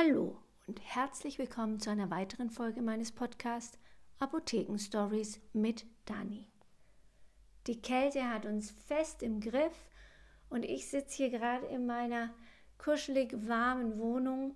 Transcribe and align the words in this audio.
Hallo 0.00 0.36
und 0.68 0.80
herzlich 0.80 1.40
willkommen 1.40 1.80
zu 1.80 1.90
einer 1.90 2.08
weiteren 2.08 2.50
Folge 2.50 2.82
meines 2.82 3.10
Podcasts 3.10 3.80
Apotheken 4.20 4.78
Stories 4.78 5.40
mit 5.52 5.86
Dani. 6.04 6.46
Die 7.66 7.82
Kälte 7.82 8.30
hat 8.30 8.46
uns 8.46 8.70
fest 8.70 9.24
im 9.24 9.40
Griff 9.40 9.74
und 10.50 10.64
ich 10.64 10.86
sitze 10.86 11.16
hier 11.16 11.30
gerade 11.30 11.66
in 11.66 11.84
meiner 11.84 12.32
kuschelig 12.78 13.34
warmen 13.48 13.98
Wohnung 13.98 14.54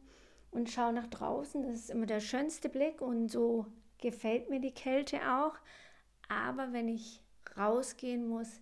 und 0.53 0.71
schaue 0.71 0.93
nach 0.93 1.09
draußen. 1.09 1.65
Das 1.65 1.75
ist 1.75 1.91
immer 1.91 2.07
der 2.07 2.21
schönste 2.21 2.69
Blick 2.69 3.01
und 3.01 3.29
so 3.29 3.67
gefällt 3.99 4.49
mir 4.49 4.61
die 4.61 4.75
Kälte 4.75 5.17
auch. 5.29 5.57
Aber 6.29 6.73
wenn 6.73 6.87
ich 6.87 7.21
rausgehen 7.59 8.29
muss, 8.29 8.61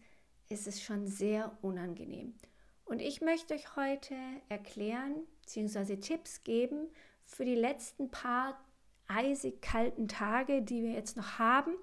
ist 0.49 0.67
es 0.67 0.81
schon 0.81 1.07
sehr 1.07 1.59
unangenehm. 1.61 2.33
Und 2.87 3.03
ich 3.03 3.21
möchte 3.21 3.53
euch 3.53 3.77
heute 3.77 4.15
erklären 4.49 5.27
bzw. 5.55 5.97
Tipps 5.97 6.45
geben 6.45 6.89
für 7.25 7.45
die 7.45 7.55
letzten 7.55 8.11
paar 8.11 8.63
eisig 9.07 9.61
kalten 9.61 10.09
Tage, 10.09 10.63
die 10.63 10.83
wir 10.83 10.93
jetzt 10.93 11.17
noch 11.17 11.39
haben, 11.39 11.75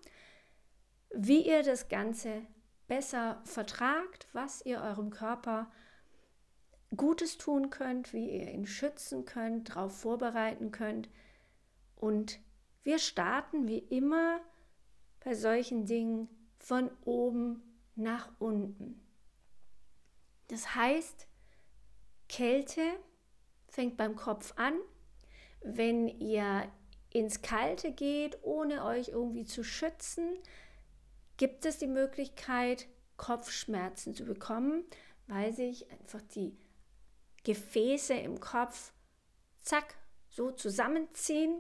wie 1.14 1.46
ihr 1.46 1.64
das 1.64 1.90
Ganze 1.90 2.42
besser 2.88 3.42
vertragt, 3.44 4.28
was 4.34 4.66
ihr 4.66 4.82
eurem 4.82 5.10
Körper 5.10 5.70
Gutes 6.96 7.38
tun 7.38 7.70
könnt, 7.70 8.14
wie 8.14 8.30
ihr 8.30 8.50
ihn 8.52 8.66
schützen 8.66 9.26
könnt, 9.26 9.70
darauf 9.70 10.00
vorbereiten 10.00 10.72
könnt. 10.72 11.10
Und 11.96 12.40
wir 12.84 13.00
starten 13.00 13.68
wie 13.68 13.80
immer 13.80 14.40
bei 15.24 15.34
solchen 15.34 15.86
Dingen 15.86 16.30
von 16.58 16.90
oben 17.04 17.62
nach 17.96 18.32
unten. 18.40 19.02
Das 20.48 20.76
heißt, 20.76 21.28
Kälte 22.30 22.82
fängt 23.68 23.98
beim 23.98 24.16
Kopf 24.16 24.54
an. 24.58 24.74
Wenn 25.62 26.08
ihr 26.08 26.72
ins 27.12 27.42
Kalte 27.42 27.92
geht, 27.92 28.38
ohne 28.44 28.86
euch 28.86 29.10
irgendwie 29.10 29.46
zu 29.46 29.64
schützen, 29.64 30.38
gibt 31.38 31.66
es 31.66 31.78
die 31.78 31.88
Möglichkeit, 31.88 32.88
Kopfschmerzen 33.18 34.14
zu 34.14 34.26
bekommen, 34.26 34.84
weil 35.28 35.54
sich 35.54 35.90
einfach 35.92 36.22
die 36.34 36.56
Gefäße 37.44 38.14
im 38.14 38.40
Kopf 38.40 38.92
zack 39.62 39.96
so 40.30 40.52
zusammenziehen 40.52 41.60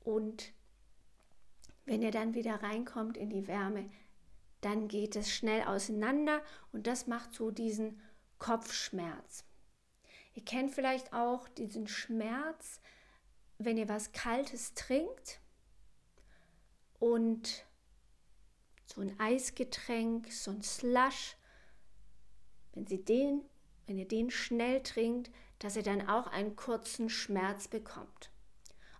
und 0.00 0.52
wenn 1.84 2.02
ihr 2.02 2.10
dann 2.10 2.34
wieder 2.34 2.62
reinkommt 2.62 3.16
in 3.16 3.30
die 3.30 3.46
Wärme, 3.46 3.90
dann 4.60 4.88
geht 4.88 5.16
es 5.16 5.30
schnell 5.30 5.62
auseinander 5.62 6.42
und 6.72 6.86
das 6.86 7.06
macht 7.06 7.34
so 7.34 7.50
diesen 7.50 8.00
Kopfschmerz. 8.38 9.44
Ihr 10.38 10.44
kennt 10.44 10.70
vielleicht 10.72 11.12
auch 11.12 11.48
diesen 11.48 11.88
Schmerz, 11.88 12.80
wenn 13.58 13.76
ihr 13.76 13.88
was 13.88 14.12
Kaltes 14.12 14.72
trinkt 14.74 15.40
und 17.00 17.66
so 18.86 19.00
ein 19.00 19.18
Eisgetränk, 19.18 20.30
so 20.30 20.52
ein 20.52 20.62
Slush, 20.62 21.36
wenn 22.72 22.86
sie 22.86 23.04
den, 23.04 23.42
wenn 23.88 23.98
ihr 23.98 24.06
den 24.06 24.30
schnell 24.30 24.80
trinkt, 24.84 25.32
dass 25.58 25.74
ihr 25.74 25.82
dann 25.82 26.08
auch 26.08 26.28
einen 26.28 26.54
kurzen 26.54 27.10
Schmerz 27.10 27.66
bekommt. 27.66 28.30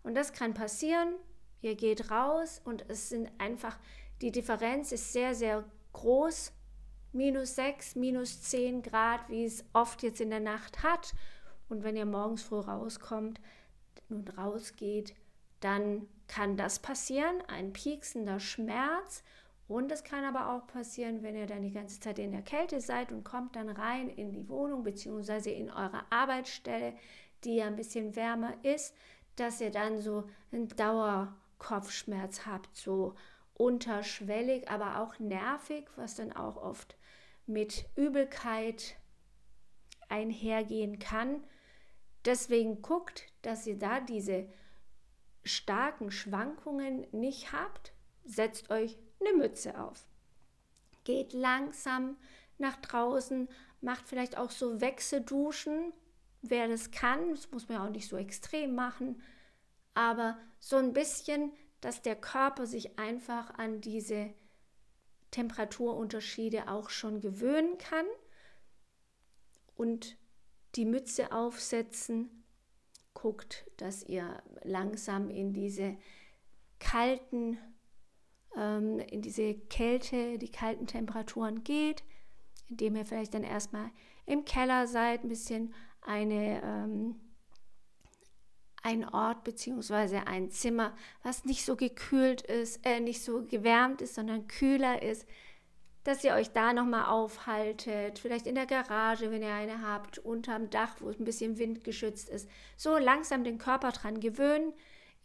Und 0.03 0.17
das 0.17 0.33
kann 0.33 0.55
passieren. 0.55 1.15
Ihr 1.61 1.77
geht 1.77 2.11
raus 2.11 2.61
und 2.65 2.85
es 2.91 3.11
sind 3.11 3.31
einfach 3.39 3.79
die 4.23 4.33
Differenz 4.33 4.91
ist 4.91 5.13
sehr, 5.13 5.37
sehr 5.37 5.65
groß. 5.93 6.51
Minus 7.13 7.55
6, 7.57 7.97
minus 7.97 8.43
10 8.43 8.83
Grad, 8.83 9.29
wie 9.29 9.45
es 9.45 9.65
oft 9.73 10.03
jetzt 10.03 10.21
in 10.21 10.31
der 10.31 10.41
Nacht 10.41 10.83
hat. 10.83 11.15
Und 11.69 11.83
wenn 11.83 11.97
ihr 11.97 12.07
morgens 12.07 12.43
früh 12.43 12.61
rauskommt 12.61 13.41
und 14.09 14.37
rausgeht, 14.37 15.15
dann 15.61 16.07
kann 16.29 16.57
das 16.57 16.79
passieren, 16.79 17.43
ein 17.49 17.73
pieksender 17.73 18.41
Schmerz. 18.41 19.23
Und 19.67 19.93
es 19.93 20.05
kann 20.05 20.25
aber 20.25 20.55
auch 20.55 20.67
passieren, 20.67 21.23
wenn 21.23 21.37
ihr 21.37 21.47
dann 21.47 21.63
die 21.63 21.73
ganze 21.73 22.01
Zeit 22.01 22.19
in 22.19 22.33
der 22.33 22.43
Kälte 22.43 22.81
seid 22.81 23.13
und 23.13 23.25
kommt 23.25 23.57
dann 23.57 23.69
rein 23.69 24.09
in 24.09 24.33
die 24.33 24.49
Wohnung 24.49 24.83
bzw. 24.83 25.53
in 25.53 25.71
eure 25.71 26.03
Arbeitsstelle, 26.11 26.95
die 27.45 27.57
ja 27.57 27.67
ein 27.67 27.77
bisschen 27.77 28.17
wärmer 28.17 28.55
ist, 28.63 28.95
dass 29.37 29.61
ihr 29.61 29.71
dann 29.71 30.01
so 30.01 30.25
einen 30.53 30.69
Dauerkopfschmerz 30.69 32.47
habt, 32.47 32.75
so 32.77 33.15
unterschwellig, 33.55 34.71
aber 34.71 35.01
auch 35.01 35.19
nervig, 35.19 35.85
was 35.97 36.15
dann 36.15 36.33
auch 36.33 36.57
oft 36.57 36.97
mit 37.49 37.87
Übelkeit 37.97 38.97
einhergehen 40.09 40.99
kann. 40.99 41.45
Deswegen 42.25 42.83
guckt, 42.83 43.27
dass 43.43 43.67
ihr 43.67 43.79
da 43.79 44.01
diese 44.01 44.49
starken 45.45 46.11
Schwankungen 46.11 47.07
nicht 47.13 47.53
habt. 47.53 47.93
Setzt 48.25 48.71
euch 48.71 48.99
eine 49.21 49.37
Mütze 49.37 49.81
auf. 49.81 50.07
Geht 51.05 51.33
langsam 51.33 52.17
nach 52.59 52.77
draußen, 52.77 53.49
macht 53.81 54.07
vielleicht 54.07 54.37
auch 54.37 54.51
so 54.51 54.81
Wechselduschen, 54.81 55.93
wer 56.43 56.69
das 56.69 56.91
kann. 56.91 57.31
Das 57.31 57.51
muss 57.51 57.69
man 57.69 57.79
ja 57.79 57.87
auch 57.87 57.91
nicht 57.91 58.09
so 58.09 58.17
extrem 58.17 58.75
machen, 58.75 59.23
aber 59.95 60.39
so 60.59 60.77
ein 60.77 60.93
bisschen 60.93 61.53
dass 61.81 62.03
der 62.03 62.17
Körper 62.17 62.67
sich 62.67 62.99
einfach 62.99 63.55
an 63.59 63.81
diese 63.81 64.35
Temperaturunterschiede 65.31 66.69
auch 66.69 66.91
schon 66.91 67.21
gewöhnen 67.21 67.79
kann 67.79 68.07
und 69.75 70.17
die 70.75 70.85
Mütze 70.85 71.33
aufsetzen. 71.33 72.45
Guckt, 73.15 73.67
dass 73.77 74.05
ihr 74.05 74.43
langsam 74.63 75.29
in 75.29 75.53
diese 75.53 75.97
kalten, 76.79 77.59
ähm, 78.57 79.01
in 79.01 79.23
diese 79.23 79.55
Kälte, 79.55 80.39
die 80.39 80.51
kalten 80.51 80.87
Temperaturen 80.87 81.65
geht, 81.65 82.05
indem 82.69 82.97
ihr 82.97 83.05
vielleicht 83.05 83.35
dann 83.35 83.45
erstmal 83.45 83.91
im 84.27 84.45
Keller 84.45 84.87
seid, 84.87 85.25
ein 85.25 85.29
bisschen 85.29 85.75
eine 86.01 86.63
ähm, 86.63 87.28
ein 88.89 89.07
Ort 89.07 89.45
bzw. 89.45 90.23
ein 90.25 90.51
Zimmer, 90.51 90.97
was 91.23 91.45
nicht 91.45 91.65
so 91.67 91.77
gekühlt 91.77 92.41
ist, 92.41 92.85
äh, 92.87 93.01
nicht 93.01 93.23
so 93.23 93.45
gewärmt 93.45 94.01
ist, 94.01 94.15
sondern 94.15 94.49
kühler 94.49 95.03
ist, 95.03 95.27
dass 96.05 96.25
ihr 96.25 96.33
euch 96.33 96.53
da 96.53 96.73
nochmal 96.73 97.05
aufhaltet, 97.05 98.19
vielleicht 98.19 98.47
in 98.47 98.55
der 98.55 98.65
Garage, 98.65 99.31
wenn 99.31 99.43
ihr 99.43 99.53
eine 99.53 99.87
habt, 99.87 100.19
unterm 100.19 100.71
Dach, 100.71 100.97
wo 101.01 101.11
es 101.11 101.21
ein 101.21 101.27
bisschen 101.27 101.59
windgeschützt 101.59 102.31
ist. 102.31 102.49
So 102.79 102.97
langsam 102.97 103.45
den 103.45 103.59
Körper 103.59 103.93
dran 103.93 104.21
gewöhnen, 104.21 104.73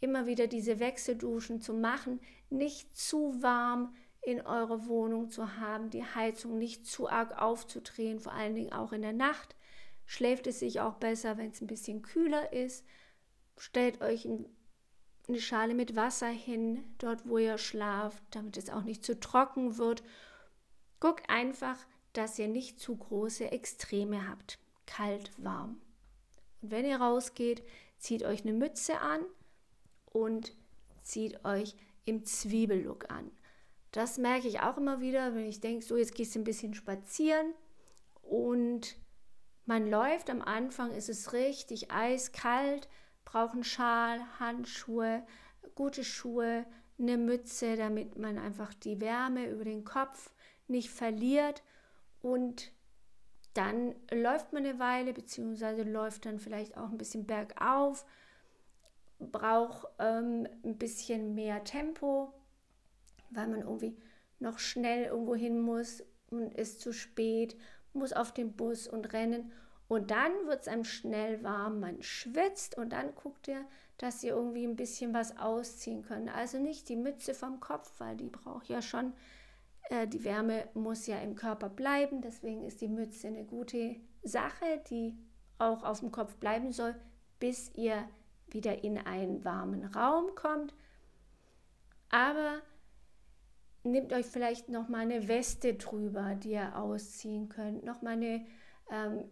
immer 0.00 0.26
wieder 0.26 0.46
diese 0.46 0.78
Wechselduschen 0.78 1.62
zu 1.62 1.72
machen, 1.72 2.20
nicht 2.50 2.94
zu 2.94 3.42
warm 3.42 3.94
in 4.20 4.42
eurer 4.42 4.86
Wohnung 4.86 5.30
zu 5.30 5.58
haben, 5.58 5.88
die 5.88 6.04
Heizung 6.04 6.58
nicht 6.58 6.86
zu 6.86 7.08
arg 7.08 7.40
aufzudrehen, 7.40 8.20
vor 8.20 8.32
allen 8.32 8.54
Dingen 8.54 8.74
auch 8.74 8.92
in 8.92 9.00
der 9.00 9.14
Nacht. 9.14 9.56
Schläft 10.04 10.46
es 10.46 10.58
sich 10.58 10.80
auch 10.80 10.96
besser, 10.96 11.38
wenn 11.38 11.50
es 11.50 11.62
ein 11.62 11.66
bisschen 11.66 12.02
kühler 12.02 12.52
ist 12.52 12.84
stellt 13.56 14.00
euch 14.00 14.26
eine 14.26 15.40
Schale 15.40 15.74
mit 15.74 15.96
Wasser 15.96 16.28
hin, 16.28 16.84
dort 16.98 17.26
wo 17.26 17.38
ihr 17.38 17.58
schlaft, 17.58 18.22
damit 18.30 18.56
es 18.56 18.70
auch 18.70 18.82
nicht 18.82 19.04
zu 19.04 19.18
trocken 19.18 19.78
wird. 19.78 20.02
Guckt 21.00 21.28
einfach, 21.28 21.78
dass 22.12 22.38
ihr 22.38 22.48
nicht 22.48 22.80
zu 22.80 22.96
große 22.96 23.50
Extreme 23.50 24.28
habt. 24.28 24.58
Kalt, 24.86 25.30
warm. 25.38 25.80
Und 26.60 26.70
wenn 26.70 26.86
ihr 26.86 27.00
rausgeht, 27.00 27.62
zieht 27.98 28.22
euch 28.22 28.42
eine 28.42 28.52
Mütze 28.52 29.00
an 29.00 29.20
und 30.06 30.54
zieht 31.02 31.44
euch 31.44 31.74
im 32.04 32.24
Zwiebellook 32.24 33.10
an. 33.10 33.30
Das 33.92 34.18
merke 34.18 34.48
ich 34.48 34.60
auch 34.60 34.76
immer 34.76 35.00
wieder, 35.00 35.34
wenn 35.34 35.46
ich 35.46 35.60
denke, 35.60 35.84
so 35.84 35.96
jetzt 35.96 36.14
gehst 36.14 36.34
du 36.34 36.40
ein 36.40 36.44
bisschen 36.44 36.74
spazieren 36.74 37.54
und 38.22 38.96
man 39.66 39.88
läuft 39.88 40.30
am 40.30 40.42
Anfang, 40.42 40.90
ist 40.92 41.08
es 41.08 41.32
richtig 41.32 41.90
eiskalt, 41.90 42.88
brauchen 43.24 43.64
Schal, 43.64 44.20
Handschuhe, 44.38 45.22
gute 45.74 46.04
Schuhe, 46.04 46.64
eine 46.98 47.18
Mütze, 47.18 47.76
damit 47.76 48.18
man 48.18 48.38
einfach 48.38 48.72
die 48.74 49.00
Wärme 49.00 49.48
über 49.48 49.64
den 49.64 49.84
Kopf 49.84 50.32
nicht 50.68 50.90
verliert. 50.90 51.62
Und 52.22 52.72
dann 53.54 53.94
läuft 54.12 54.52
man 54.52 54.64
eine 54.64 54.78
Weile, 54.78 55.12
beziehungsweise 55.12 55.82
läuft 55.82 56.26
dann 56.26 56.38
vielleicht 56.38 56.76
auch 56.76 56.90
ein 56.90 56.98
bisschen 56.98 57.26
bergauf, 57.26 58.04
braucht 59.18 59.88
ähm, 59.98 60.46
ein 60.64 60.76
bisschen 60.76 61.34
mehr 61.34 61.64
Tempo, 61.64 62.32
weil 63.30 63.48
man 63.48 63.60
irgendwie 63.60 63.96
noch 64.38 64.58
schnell 64.58 65.04
irgendwo 65.06 65.34
hin 65.34 65.60
muss 65.60 66.02
und 66.30 66.54
ist 66.54 66.80
zu 66.80 66.92
spät, 66.92 67.56
muss 67.92 68.12
auf 68.12 68.32
den 68.32 68.54
Bus 68.54 68.88
und 68.88 69.12
rennen. 69.12 69.52
Und 69.88 70.10
dann 70.10 70.32
wird 70.46 70.62
es 70.62 70.68
einem 70.68 70.84
schnell 70.84 71.42
warm, 71.42 71.80
man 71.80 72.02
schwitzt 72.02 72.76
und 72.78 72.90
dann 72.90 73.14
guckt 73.14 73.48
ihr, 73.48 73.64
dass 73.98 74.22
ihr 74.24 74.34
irgendwie 74.34 74.66
ein 74.66 74.76
bisschen 74.76 75.14
was 75.14 75.36
ausziehen 75.38 76.02
könnt. 76.02 76.34
Also 76.34 76.58
nicht 76.58 76.88
die 76.88 76.96
Mütze 76.96 77.34
vom 77.34 77.60
Kopf, 77.60 77.92
weil 77.98 78.16
die 78.16 78.28
braucht 78.28 78.68
ja 78.68 78.82
schon, 78.82 79.12
äh, 79.90 80.06
die 80.08 80.24
Wärme 80.24 80.68
muss 80.74 81.06
ja 81.06 81.18
im 81.18 81.34
Körper 81.34 81.68
bleiben. 81.68 82.22
Deswegen 82.22 82.64
ist 82.64 82.80
die 82.80 82.88
Mütze 82.88 83.28
eine 83.28 83.44
gute 83.44 83.96
Sache, 84.22 84.82
die 84.90 85.16
auch 85.58 85.82
auf 85.84 86.00
dem 86.00 86.10
Kopf 86.10 86.36
bleiben 86.36 86.72
soll, 86.72 86.94
bis 87.38 87.70
ihr 87.74 88.08
wieder 88.48 88.82
in 88.82 88.98
einen 88.98 89.44
warmen 89.44 89.84
Raum 89.84 90.34
kommt. 90.34 90.74
Aber 92.08 92.62
nehmt 93.82 94.12
euch 94.12 94.26
vielleicht 94.26 94.68
noch 94.68 94.88
mal 94.88 95.00
eine 95.00 95.28
Weste 95.28 95.74
drüber, 95.74 96.34
die 96.34 96.52
ihr 96.52 96.76
ausziehen 96.76 97.48
könnt, 97.48 97.84
noch 97.84 98.02
eine 98.02 98.46
ähm, 98.90 99.24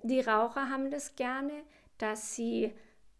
Die 0.02 0.20
Raucher 0.20 0.70
haben 0.70 0.90
das 0.90 1.14
gerne, 1.16 1.52
dass 1.98 2.34
sie, 2.34 2.72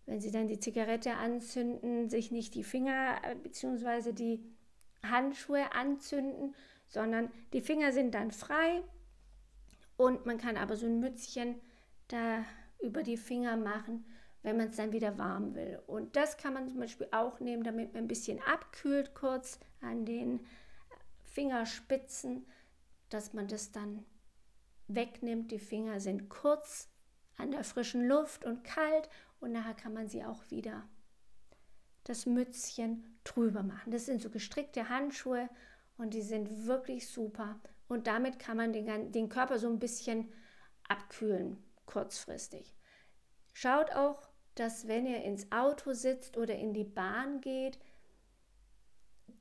wenn 0.06 0.20
sie 0.20 0.30
dann 0.30 0.48
die 0.48 0.58
Zigarette 0.58 1.14
anzünden, 1.14 2.08
sich 2.08 2.32
nicht 2.32 2.54
die 2.54 2.64
Finger 2.64 3.18
äh, 3.22 3.34
bzw. 3.36 4.12
die 4.12 4.42
Handschuhe 5.02 5.72
anzünden, 5.72 6.54
sondern 6.88 7.30
die 7.52 7.60
Finger 7.60 7.92
sind 7.92 8.14
dann 8.14 8.30
frei 8.30 8.82
und 9.96 10.26
man 10.26 10.38
kann 10.38 10.56
aber 10.56 10.76
so 10.76 10.86
ein 10.86 10.98
Mützchen 10.98 11.60
da 12.08 12.44
über 12.80 13.02
die 13.02 13.16
Finger 13.16 13.56
machen, 13.56 14.04
wenn 14.42 14.56
man 14.56 14.68
es 14.68 14.76
dann 14.76 14.92
wieder 14.92 15.18
warm 15.18 15.54
will. 15.54 15.80
Und 15.86 16.16
das 16.16 16.36
kann 16.36 16.54
man 16.54 16.68
zum 16.68 16.80
Beispiel 16.80 17.08
auch 17.12 17.40
nehmen, 17.40 17.64
damit 17.64 17.94
man 17.94 18.04
ein 18.04 18.08
bisschen 18.08 18.40
abkühlt 18.42 19.14
kurz 19.14 19.58
an 19.80 20.04
den 20.04 20.40
Fingerspitzen 21.24 22.46
dass 23.14 23.32
man 23.32 23.46
das 23.46 23.70
dann 23.70 24.04
wegnimmt. 24.88 25.52
Die 25.52 25.58
Finger 25.58 26.00
sind 26.00 26.28
kurz 26.28 26.90
an 27.36 27.52
der 27.52 27.64
frischen 27.64 28.06
Luft 28.06 28.44
und 28.44 28.64
kalt 28.64 29.08
und 29.40 29.52
nachher 29.52 29.74
kann 29.74 29.94
man 29.94 30.08
sie 30.08 30.24
auch 30.24 30.50
wieder 30.50 30.88
das 32.02 32.26
Mützchen 32.26 33.18
drüber 33.24 33.62
machen. 33.62 33.92
Das 33.92 34.06
sind 34.06 34.20
so 34.20 34.30
gestrickte 34.30 34.88
Handschuhe 34.88 35.48
und 35.96 36.12
die 36.12 36.22
sind 36.22 36.66
wirklich 36.66 37.08
super. 37.08 37.60
Und 37.88 38.06
damit 38.06 38.38
kann 38.38 38.56
man 38.56 38.72
den, 38.72 39.12
den 39.12 39.28
Körper 39.28 39.58
so 39.58 39.68
ein 39.68 39.78
bisschen 39.78 40.32
abkühlen, 40.88 41.62
kurzfristig. 41.86 42.74
Schaut 43.52 43.92
auch, 43.92 44.28
dass 44.56 44.88
wenn 44.88 45.06
ihr 45.06 45.22
ins 45.22 45.50
Auto 45.52 45.92
sitzt 45.92 46.36
oder 46.36 46.56
in 46.56 46.74
die 46.74 46.84
Bahn 46.84 47.40
geht, 47.40 47.78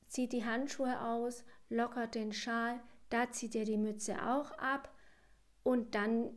zieht 0.06 0.32
die 0.32 0.44
Handschuhe 0.44 1.00
aus, 1.00 1.44
lockert 1.68 2.14
den 2.14 2.32
Schal, 2.32 2.80
da 3.10 3.30
zieht 3.30 3.54
er 3.54 3.64
die 3.64 3.76
Mütze 3.76 4.14
auch 4.28 4.52
ab 4.52 4.92
und 5.62 5.94
dann, 5.94 6.30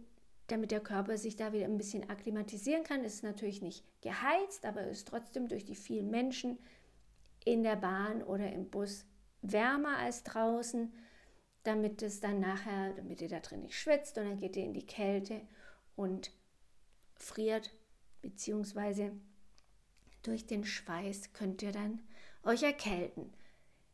damit 0.48 0.72
der 0.72 0.80
Körper 0.80 1.18
sich 1.18 1.36
da 1.36 1.54
wieder 1.54 1.66
ein 1.66 1.78
bisschen 1.78 2.10
akklimatisieren 2.10 2.84
kann, 2.84 3.04
ist 3.04 3.24
natürlich 3.24 3.62
nicht 3.62 3.84
geheizt, 4.02 4.66
aber 4.66 4.84
ist 4.84 5.08
trotzdem 5.08 5.48
durch 5.48 5.66
die 5.66 5.75
vielen 5.75 6.10
Menschen 6.10 6.58
in 7.46 7.64
der 7.64 7.75
Bahn 7.75 8.24
oder 8.24 8.52
im 8.52 8.69
Bus 8.69 9.06
wärmer 9.42 9.98
als 9.98 10.24
draußen, 10.24 10.94
damit 11.64 12.02
es 12.02 12.19
dann 12.19 12.40
nachher, 12.40 12.94
damit 12.94 13.22
ihr 13.22 13.30
da 13.30 13.40
drin 13.40 13.62
nicht 13.62 13.75
schwitzt 13.75 14.18
und 14.18 14.25
dann 14.25 14.40
geht 14.40 14.56
ihr 14.56 14.64
in 14.64 14.74
die 14.74 14.86
Kälte 14.86 15.42
und 15.96 16.31
friert, 17.16 17.74
beziehungsweise 18.22 19.12
durch 20.24 20.46
den 20.46 20.66
Schweiß 20.66 21.34
könnt 21.34 21.62
ihr 21.62 21.72
dann 21.72 22.02
euch 22.44 22.64
erkälten. 22.64 23.34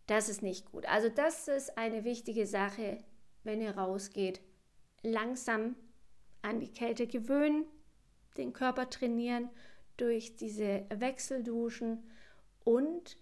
Das 0.08 0.30
ist 0.30 0.42
nicht 0.42 0.72
gut. 0.72 0.86
Also 0.86 1.10
das 1.10 1.48
ist 1.48 1.78
eine 1.78 2.04
wichtige 2.04 2.46
Sache, 2.46 2.98
wenn 3.44 3.62
ihr 3.62 3.78
rausgeht. 3.78 4.42
Langsam 5.02 5.76
an 6.42 6.60
die 6.60 6.72
Kälte 6.72 7.08
gewöhnen, 7.08 7.66
den 8.38 8.54
Körper 8.54 8.90
trainieren 8.90 9.50
durch 9.98 10.36
diese 10.36 10.86
Wechselduschen 10.94 12.04
und 12.64 13.18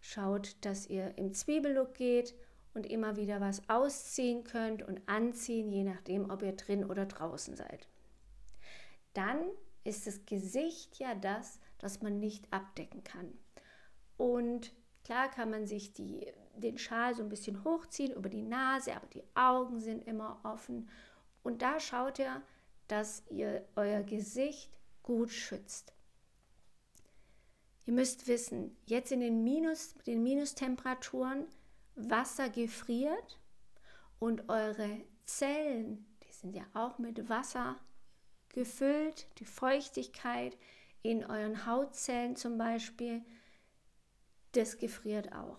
schaut, 0.00 0.56
dass 0.60 0.86
ihr 0.86 1.16
im 1.18 1.32
Zwiebellook 1.32 1.94
geht 1.94 2.34
und 2.74 2.86
immer 2.86 3.16
wieder 3.16 3.40
was 3.40 3.68
ausziehen 3.68 4.44
könnt 4.44 4.82
und 4.82 5.00
anziehen, 5.06 5.70
je 5.70 5.84
nachdem, 5.84 6.30
ob 6.30 6.42
ihr 6.42 6.52
drin 6.52 6.84
oder 6.84 7.06
draußen 7.06 7.56
seid. 7.56 7.88
Dann 9.12 9.40
ist 9.82 10.06
das 10.06 10.24
Gesicht 10.26 10.98
ja 10.98 11.14
das, 11.14 11.58
das 11.78 12.02
man 12.02 12.20
nicht 12.20 12.52
abdecken 12.52 13.02
kann. 13.02 13.32
Und 14.16 14.72
Klar 15.04 15.30
kann 15.30 15.50
man 15.50 15.66
sich 15.66 15.92
die, 15.92 16.26
den 16.56 16.78
Schal 16.78 17.14
so 17.14 17.22
ein 17.22 17.28
bisschen 17.28 17.64
hochziehen 17.64 18.12
über 18.12 18.28
die 18.28 18.42
Nase, 18.42 18.94
aber 18.94 19.06
die 19.06 19.24
Augen 19.34 19.80
sind 19.80 20.06
immer 20.06 20.40
offen. 20.42 20.88
Und 21.42 21.62
da 21.62 21.80
schaut 21.80 22.18
ihr, 22.18 22.42
dass 22.88 23.22
ihr 23.30 23.64
euer 23.76 24.02
Gesicht 24.02 24.70
gut 25.02 25.30
schützt. 25.30 25.92
Ihr 27.86 27.94
müsst 27.94 28.28
wissen, 28.28 28.76
jetzt 28.86 29.10
in 29.10 29.20
den, 29.20 29.42
Minus, 29.42 29.94
den 30.06 30.22
Minustemperaturen, 30.22 31.46
Wasser 31.96 32.48
gefriert 32.48 33.38
und 34.18 34.48
eure 34.48 35.02
Zellen, 35.24 36.06
die 36.22 36.32
sind 36.32 36.54
ja 36.54 36.64
auch 36.74 36.98
mit 36.98 37.28
Wasser 37.28 37.76
gefüllt, 38.50 39.26
die 39.38 39.44
Feuchtigkeit 39.44 40.56
in 41.02 41.24
euren 41.24 41.66
Hautzellen 41.66 42.36
zum 42.36 42.58
Beispiel, 42.58 43.24
das 44.52 44.78
gefriert 44.78 45.32
auch. 45.32 45.58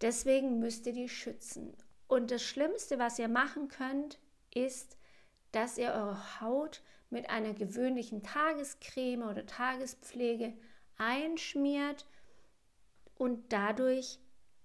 Deswegen 0.00 0.58
müsst 0.58 0.86
ihr 0.86 0.92
die 0.92 1.08
schützen. 1.08 1.76
Und 2.06 2.30
das 2.30 2.42
Schlimmste, 2.42 2.98
was 2.98 3.18
ihr 3.18 3.28
machen 3.28 3.68
könnt, 3.68 4.18
ist, 4.54 4.98
dass 5.52 5.78
ihr 5.78 5.92
eure 5.92 6.40
Haut 6.40 6.82
mit 7.10 7.30
einer 7.30 7.54
gewöhnlichen 7.54 8.22
Tagescreme 8.22 9.22
oder 9.22 9.46
Tagespflege 9.46 10.52
einschmiert 10.96 12.06
und 13.16 13.52
dadurch 13.52 14.18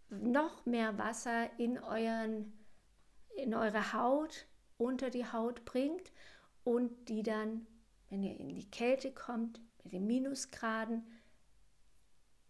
noch 0.10 0.66
mehr 0.66 0.98
Wasser 0.98 1.50
in, 1.60 1.78
euren, 1.80 2.52
in 3.36 3.54
eure 3.54 3.94
Haut, 3.94 4.48
unter 4.78 5.10
die 5.10 5.26
Haut 5.32 5.66
bringt 5.66 6.12
und 6.64 7.10
die 7.10 7.24
dann, 7.24 7.68
wenn 8.10 8.24
ihr 8.24 8.40
in 8.40 8.50
die 8.50 8.70
Kälte 8.70 9.12
kommt, 9.12 9.62
mit 9.84 9.94
den 9.94 10.08
Minusgraden, 10.08 11.06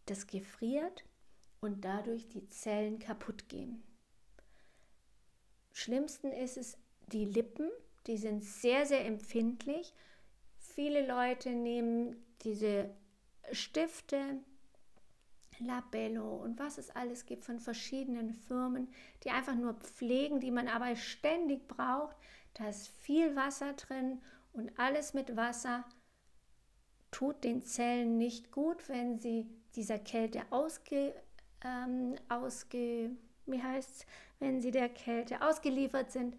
das 0.10 0.28
gefriert 0.28 1.04
und 1.62 1.86
dadurch 1.86 2.28
die 2.30 2.48
Zellen 2.50 3.00
kaputt 3.00 3.50
gehen. 3.50 3.84
Schlimmsten 5.74 6.32
ist 6.32 6.58
es 6.58 6.78
die 7.08 7.26
Lippen, 7.26 7.70
die 8.08 8.18
sind 8.18 8.44
sehr, 8.44 8.86
sehr 8.86 9.06
empfindlich. 9.06 9.94
Viele 10.58 11.06
Leute 11.06 11.52
nehmen 11.52 12.16
diese 12.42 12.90
Stifte, 13.52 14.40
Labello 15.60 16.38
und 16.38 16.58
was 16.58 16.78
es 16.78 16.90
alles 16.92 17.26
gibt 17.26 17.44
von 17.44 17.60
verschiedenen 17.60 18.34
Firmen, 18.34 18.88
die 19.24 19.32
einfach 19.32 19.56
nur 19.56 19.74
pflegen, 19.74 20.40
die 20.40 20.52
man 20.52 20.68
aber 20.68 20.96
ständig 20.96 21.68
braucht. 21.68 22.16
Da 22.54 22.70
ist 22.70 22.88
viel 22.88 23.36
Wasser 23.36 23.74
drin 23.74 24.22
und 24.54 24.78
alles 24.80 25.14
mit 25.14 25.36
Wasser 25.36 25.84
tut 27.12 27.44
den 27.44 27.62
Zellen 27.64 28.18
nicht 28.18 28.52
gut, 28.52 28.88
wenn 28.88 29.20
sie 29.20 29.50
dieser 29.76 30.00
Kälte 30.00 30.44
ausge, 30.52 31.14
ähm, 31.64 32.16
ausge 32.30 33.12
wie 33.46 33.62
heißt 33.62 34.06
wenn 34.40 34.62
sie 34.62 34.72
der 34.72 34.90
Kälte 34.90 35.42
ausgeliefert 35.42 36.12
sind, 36.12 36.38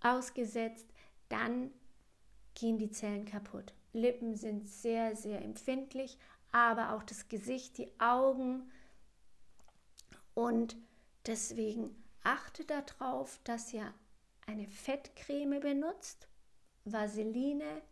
ausgesetzt, 0.00 0.86
dann 1.28 1.72
gehen 2.54 2.78
die 2.78 2.90
Zellen 2.90 3.24
kaputt. 3.24 3.74
Lippen 3.92 4.36
sind 4.36 4.66
sehr, 4.66 5.16
sehr 5.16 5.42
empfindlich, 5.42 6.18
aber 6.52 6.94
auch 6.94 7.02
das 7.02 7.28
Gesicht, 7.28 7.78
die 7.78 7.88
Augen. 7.98 8.70
Und 10.34 10.76
deswegen 11.26 11.90
achte 12.22 12.64
darauf, 12.64 13.40
dass 13.44 13.72
ihr 13.72 13.92
eine 14.46 14.68
Fettcreme 14.68 15.60
benutzt. 15.60 16.28
Vaseline 16.84 17.82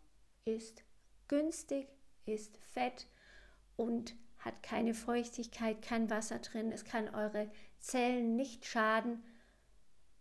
ist 0.45 0.85
günstig, 1.29 1.89
ist 2.27 2.57
fett 2.59 3.07
und 3.77 4.15
hat 4.41 4.63
keine 4.63 4.95
Feuchtigkeit, 4.95 5.83
kein 5.83 6.11
Wasser 6.11 6.39
drin, 6.39 6.73
es 6.73 6.85
kann 6.85 7.15
eure 7.15 7.51
Zellen 7.79 8.37
nicht 8.37 8.67
schaden. 8.67 9.23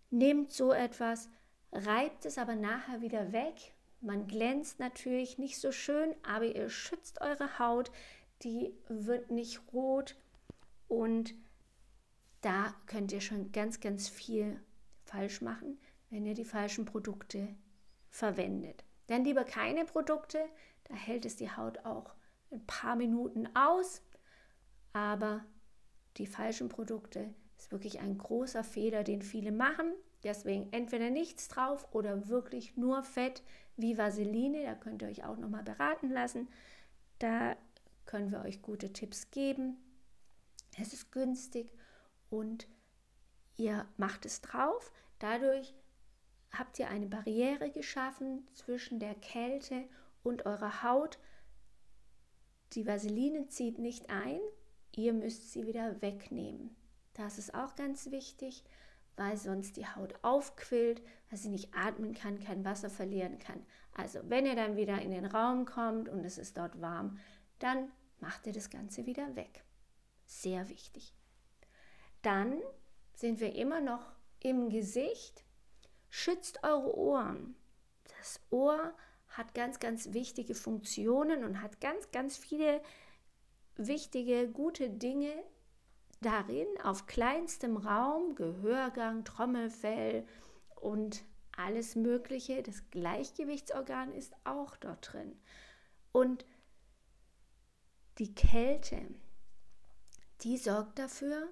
Nehmt 0.09 0.51
so 0.51 0.73
etwas, 0.73 1.29
reibt 1.71 2.25
es 2.25 2.37
aber 2.37 2.55
nachher 2.55 3.01
wieder 3.01 3.31
weg. 3.31 3.73
Man 4.01 4.27
glänzt 4.27 4.79
natürlich 4.79 5.37
nicht 5.37 5.59
so 5.59 5.71
schön, 5.71 6.15
aber 6.23 6.45
ihr 6.45 6.69
schützt 6.69 7.21
eure 7.21 7.59
Haut, 7.59 7.91
die 8.43 8.73
wird 8.87 9.31
nicht 9.31 9.61
rot 9.73 10.15
und 10.87 11.33
da 12.41 12.73
könnt 12.85 13.11
ihr 13.11 13.21
schon 13.21 13.51
ganz, 13.51 13.81
ganz 13.81 14.07
viel 14.07 14.61
falsch 15.03 15.41
machen, 15.41 15.79
wenn 16.09 16.25
ihr 16.25 16.33
die 16.33 16.45
falschen 16.45 16.85
Produkte 16.85 17.55
verwendet. 18.09 18.85
Dann 19.07 19.25
lieber 19.25 19.43
keine 19.43 19.85
Produkte, 19.85 20.45
da 20.85 20.95
hält 20.95 21.25
es 21.25 21.35
die 21.35 21.51
Haut 21.51 21.85
auch 21.85 22.15
ein 22.51 22.65
paar 22.65 22.95
Minuten 22.95 23.49
aus, 23.55 24.01
aber 24.93 25.45
die 26.17 26.27
falschen 26.27 26.69
Produkte 26.69 27.33
ist 27.57 27.71
wirklich 27.71 27.99
ein 27.99 28.17
großer 28.17 28.63
Fehler, 28.63 29.03
den 29.03 29.21
viele 29.21 29.51
machen. 29.51 29.93
Deswegen 30.23 30.71
entweder 30.71 31.09
nichts 31.09 31.47
drauf 31.47 31.87
oder 31.93 32.27
wirklich 32.27 32.75
nur 32.75 33.03
Fett 33.03 33.41
wie 33.77 33.97
Vaseline. 33.97 34.63
Da 34.63 34.75
könnt 34.75 35.01
ihr 35.01 35.07
euch 35.07 35.23
auch 35.23 35.37
nochmal 35.37 35.63
beraten 35.63 36.09
lassen. 36.09 36.49
Da 37.19 37.55
können 38.05 38.31
wir 38.31 38.41
euch 38.41 38.61
gute 38.61 38.91
Tipps 38.91 39.31
geben. 39.31 39.77
Es 40.77 40.93
ist 40.93 41.11
günstig 41.11 41.71
und 42.29 42.67
ihr 43.55 43.85
macht 43.97 44.25
es 44.25 44.41
drauf. 44.41 44.91
Dadurch 45.19 45.73
habt 46.51 46.79
ihr 46.79 46.89
eine 46.89 47.07
Barriere 47.07 47.71
geschaffen 47.71 48.47
zwischen 48.53 48.99
der 48.99 49.15
Kälte 49.15 49.83
und 50.23 50.45
eurer 50.45 50.83
Haut. 50.83 51.19
Die 52.73 52.85
Vaseline 52.85 53.47
zieht 53.47 53.79
nicht 53.79 54.09
ein, 54.09 54.39
ihr 54.95 55.13
müsst 55.13 55.51
sie 55.51 55.65
wieder 55.67 56.01
wegnehmen. 56.01 56.75
Das 57.13 57.37
ist 57.37 57.53
auch 57.53 57.75
ganz 57.75 58.11
wichtig, 58.11 58.63
weil 59.15 59.35
sonst 59.35 59.75
die 59.75 59.87
Haut 59.87 60.13
aufquillt, 60.21 61.01
weil 61.29 61.37
sie 61.37 61.49
nicht 61.49 61.73
atmen 61.75 62.13
kann, 62.13 62.39
kein 62.39 62.63
Wasser 62.63 62.89
verlieren 62.89 63.37
kann. 63.39 63.65
Also 63.93 64.19
wenn 64.23 64.45
ihr 64.45 64.55
dann 64.55 64.77
wieder 64.77 65.01
in 65.01 65.11
den 65.11 65.25
Raum 65.25 65.65
kommt 65.65 66.07
und 66.07 66.23
es 66.23 66.37
ist 66.37 66.57
dort 66.57 66.79
warm, 66.81 67.19
dann 67.59 67.91
macht 68.19 68.47
ihr 68.47 68.53
das 68.53 68.69
Ganze 68.69 69.05
wieder 69.05 69.35
weg. 69.35 69.63
Sehr 70.25 70.69
wichtig. 70.69 71.13
Dann 72.21 72.61
sind 73.13 73.39
wir 73.39 73.55
immer 73.55 73.81
noch 73.81 74.13
im 74.39 74.69
Gesicht. 74.69 75.43
Schützt 76.09 76.63
eure 76.63 76.97
Ohren. 76.97 77.55
Das 78.17 78.39
Ohr 78.49 78.93
hat 79.27 79.53
ganz, 79.53 79.79
ganz 79.79 80.13
wichtige 80.13 80.55
Funktionen 80.55 81.43
und 81.43 81.61
hat 81.61 81.81
ganz, 81.81 82.11
ganz 82.11 82.37
viele 82.37 82.81
wichtige, 83.87 84.49
gute 84.49 84.89
Dinge 84.89 85.33
darin 86.21 86.67
auf 86.83 87.05
kleinstem 87.05 87.77
Raum, 87.77 88.35
Gehörgang, 88.35 89.23
Trommelfell 89.23 90.27
und 90.75 91.23
alles 91.55 91.95
Mögliche. 91.95 92.63
Das 92.63 92.89
Gleichgewichtsorgan 92.91 94.13
ist 94.13 94.33
auch 94.43 94.75
dort 94.77 95.13
drin. 95.13 95.39
Und 96.11 96.45
die 98.17 98.33
Kälte, 98.33 99.01
die 100.41 100.57
sorgt 100.57 100.99
dafür, 100.99 101.47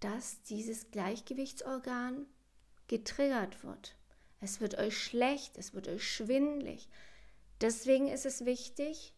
dass 0.00 0.42
dieses 0.42 0.90
Gleichgewichtsorgan 0.90 2.26
getriggert 2.86 3.64
wird. 3.64 3.96
Es 4.40 4.60
wird 4.60 4.78
euch 4.78 5.02
schlecht, 5.02 5.58
es 5.58 5.74
wird 5.74 5.88
euch 5.88 6.06
schwindlig. 6.08 6.88
Deswegen 7.60 8.08
ist 8.08 8.26
es 8.26 8.44
wichtig, 8.44 9.14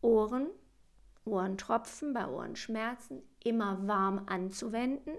Ohren, 0.00 0.48
Ohrentropfen 1.24 2.12
bei 2.12 2.28
Ohrenschmerzen 2.28 3.22
immer 3.42 3.86
warm 3.86 4.24
anzuwenden. 4.26 5.14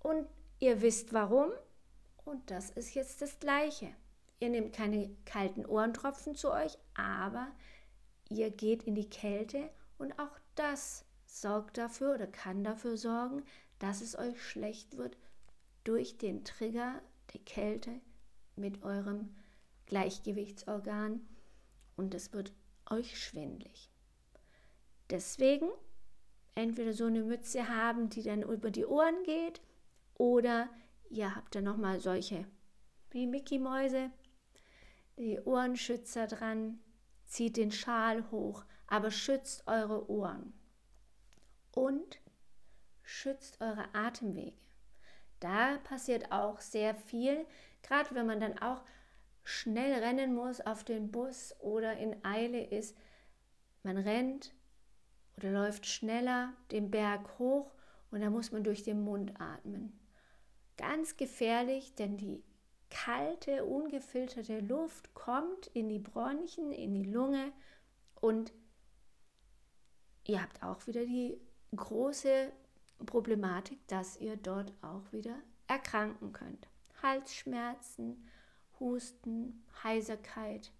Und 0.00 0.26
ihr 0.60 0.82
wisst 0.82 1.12
warum. 1.12 1.50
Und 2.24 2.50
das 2.50 2.70
ist 2.70 2.94
jetzt 2.94 3.22
das 3.22 3.38
Gleiche. 3.38 3.88
Ihr 4.40 4.50
nehmt 4.50 4.74
keine 4.74 5.14
kalten 5.24 5.64
Ohrentropfen 5.64 6.34
zu 6.34 6.52
euch, 6.52 6.78
aber 6.94 7.48
ihr 8.28 8.50
geht 8.50 8.82
in 8.84 8.94
die 8.94 9.08
Kälte 9.08 9.70
und 9.98 10.18
auch 10.18 10.38
das 10.54 11.04
sorgt 11.26 11.78
dafür 11.78 12.14
oder 12.14 12.26
kann 12.26 12.64
dafür 12.64 12.96
sorgen, 12.96 13.42
dass 13.78 14.00
es 14.00 14.18
euch 14.18 14.42
schlecht 14.42 14.96
wird 14.96 15.16
durch 15.84 16.18
den 16.18 16.44
Trigger 16.44 17.00
der 17.32 17.40
Kälte 17.40 18.00
mit 18.56 18.82
eurem 18.82 19.34
Gleichgewichtsorgan 19.86 21.26
und 21.96 22.14
es 22.14 22.32
wird 22.32 22.52
euch 22.90 23.18
schwindlig. 23.18 23.93
Deswegen 25.10 25.68
entweder 26.54 26.92
so 26.92 27.06
eine 27.06 27.22
Mütze 27.22 27.68
haben, 27.68 28.08
die 28.08 28.22
dann 28.22 28.42
über 28.42 28.70
die 28.70 28.86
Ohren 28.86 29.22
geht, 29.24 29.60
oder 30.14 30.68
ihr 31.10 31.34
habt 31.34 31.54
dann 31.54 31.64
nochmal 31.64 32.00
solche 32.00 32.46
wie 33.10 33.26
Mickey 33.26 33.58
Mäuse, 33.58 34.10
die 35.16 35.40
Ohrenschützer 35.40 36.26
dran, 36.26 36.80
zieht 37.24 37.56
den 37.56 37.70
Schal 37.70 38.28
hoch, 38.30 38.64
aber 38.88 39.10
schützt 39.10 39.66
eure 39.68 40.10
Ohren 40.10 40.52
und 41.72 42.20
schützt 43.02 43.60
eure 43.60 43.94
Atemwege. 43.94 44.56
Da 45.38 45.78
passiert 45.78 46.32
auch 46.32 46.60
sehr 46.60 46.94
viel, 46.94 47.46
gerade 47.82 48.14
wenn 48.14 48.26
man 48.26 48.40
dann 48.40 48.58
auch 48.58 48.82
schnell 49.42 49.92
rennen 50.02 50.34
muss 50.34 50.60
auf 50.60 50.84
den 50.84 51.10
Bus 51.10 51.54
oder 51.60 51.96
in 51.96 52.24
Eile 52.24 52.64
ist. 52.64 52.96
Man 53.82 53.98
rennt 53.98 54.53
oder 55.36 55.50
läuft 55.50 55.86
schneller 55.86 56.52
den 56.70 56.90
Berg 56.90 57.38
hoch 57.38 57.72
und 58.10 58.20
da 58.20 58.30
muss 58.30 58.52
man 58.52 58.64
durch 58.64 58.82
den 58.82 59.02
Mund 59.02 59.40
atmen. 59.40 59.98
Ganz 60.76 61.16
gefährlich, 61.16 61.94
denn 61.94 62.16
die 62.16 62.42
kalte, 62.90 63.64
ungefilterte 63.64 64.60
Luft 64.60 65.14
kommt 65.14 65.66
in 65.68 65.88
die 65.88 65.98
Bronchien, 65.98 66.72
in 66.72 66.94
die 66.94 67.10
Lunge 67.10 67.52
und 68.20 68.52
ihr 70.26 70.40
habt 70.40 70.62
auch 70.62 70.86
wieder 70.86 71.04
die 71.04 71.40
große 71.74 72.52
Problematik, 73.04 73.86
dass 73.88 74.16
ihr 74.16 74.36
dort 74.36 74.72
auch 74.82 75.12
wieder 75.12 75.36
erkranken 75.66 76.32
könnt. 76.32 76.68
Halsschmerzen, 77.02 78.28
Husten, 78.78 79.64
Heiserkeit, 79.82 80.72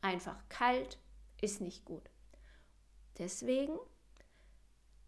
einfach 0.00 0.36
kalt 0.48 0.98
ist 1.40 1.60
nicht 1.60 1.84
gut. 1.84 2.10
Deswegen 3.18 3.78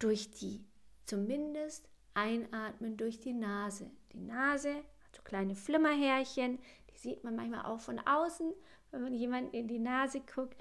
durch 0.01 0.31
die 0.33 0.65
zumindest 1.07 1.89
einatmen 2.15 2.97
durch 2.97 3.21
die 3.21 3.33
Nase. 3.33 3.91
Die 4.13 4.21
Nase 4.21 4.75
hat 4.75 5.17
so 5.17 5.23
kleine 5.23 5.55
Flimmerhärchen, 5.55 6.59
die 6.91 6.99
sieht 6.99 7.25
man 7.25 7.37
manchmal 7.37 7.67
auch 7.67 7.81
von 7.81 7.99
außen, 7.99 8.53
wenn 8.91 9.03
man 9.03 9.15
jemanden 9.15 9.55
in 9.55 9.69
die 9.69 9.79
Nase 9.79 10.21
guckt. 10.21 10.57